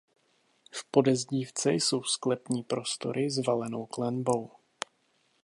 [0.71, 4.51] V podezdívce jsou sklepní prostory s valenou klenbou.